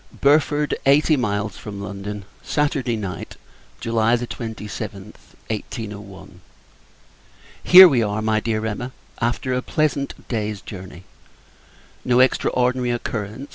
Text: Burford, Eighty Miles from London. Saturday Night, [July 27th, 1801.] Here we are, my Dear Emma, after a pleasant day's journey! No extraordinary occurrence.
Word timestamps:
Burford, 0.19 0.73
Eighty 0.87 1.15
Miles 1.15 1.57
from 1.59 1.79
London. 1.79 2.25
Saturday 2.41 2.95
Night, 2.95 3.37
[July 3.79 4.15
27th, 4.17 5.35
1801.] 5.51 6.41
Here 7.63 7.87
we 7.87 8.01
are, 8.01 8.19
my 8.23 8.39
Dear 8.39 8.65
Emma, 8.65 8.93
after 9.21 9.53
a 9.53 9.61
pleasant 9.61 10.27
day's 10.27 10.59
journey! 10.59 11.03
No 12.03 12.19
extraordinary 12.19 12.89
occurrence. 12.89 13.49